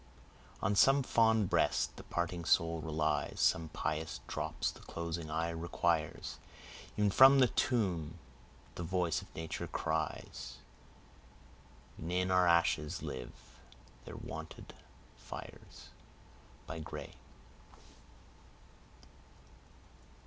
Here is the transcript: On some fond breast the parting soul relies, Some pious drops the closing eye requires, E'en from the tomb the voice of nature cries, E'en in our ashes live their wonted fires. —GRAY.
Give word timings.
On 0.63 0.75
some 0.75 1.03
fond 1.03 1.47
breast 1.47 1.95
the 1.95 2.01
parting 2.01 2.43
soul 2.43 2.79
relies, 2.81 3.39
Some 3.39 3.69
pious 3.69 4.19
drops 4.25 4.71
the 4.71 4.79
closing 4.79 5.29
eye 5.29 5.51
requires, 5.51 6.39
E'en 6.97 7.11
from 7.11 7.37
the 7.37 7.49
tomb 7.49 8.17
the 8.73 8.81
voice 8.81 9.21
of 9.21 9.27
nature 9.35 9.67
cries, 9.67 10.57
E'en 11.99 12.09
in 12.09 12.31
our 12.31 12.47
ashes 12.47 13.03
live 13.03 13.33
their 14.05 14.17
wonted 14.17 14.73
fires. 15.19 15.89
—GRAY. 16.83 17.13